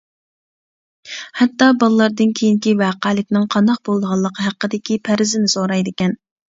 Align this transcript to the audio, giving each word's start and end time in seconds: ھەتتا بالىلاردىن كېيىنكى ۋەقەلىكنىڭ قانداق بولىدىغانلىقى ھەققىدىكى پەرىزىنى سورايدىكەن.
ھەتتا 1.41 1.67
بالىلاردىن 1.83 2.33
كېيىنكى 2.41 2.75
ۋەقەلىكنىڭ 2.81 3.47
قانداق 3.57 3.87
بولىدىغانلىقى 3.89 4.51
ھەققىدىكى 4.51 5.03
پەرىزىنى 5.09 5.57
سورايدىكەن. 5.59 6.23